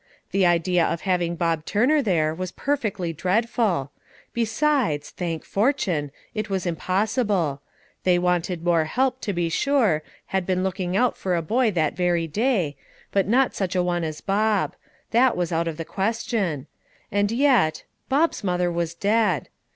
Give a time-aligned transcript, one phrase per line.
[0.31, 3.91] The idea of having Bob Turner there was perfectly dreadful;
[4.33, 6.09] besides, thank fortune!
[6.33, 7.61] it was impossible.
[8.03, 10.01] They wanted more help, to be sure,
[10.33, 12.77] had been looking out for a boy that very day,
[13.11, 14.73] but not such a one as Bob,
[15.11, 16.65] that was out of the question;
[17.11, 19.49] and yet Bob's mother was dead!